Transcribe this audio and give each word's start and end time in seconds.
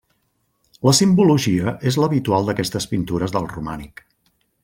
La 0.87 0.93
simbologia 0.99 1.73
és 1.91 1.99
l'habitual 2.03 2.49
d'aquestes 2.49 2.91
pintures 2.95 3.37
del 3.39 3.49
romànic. 3.55 4.05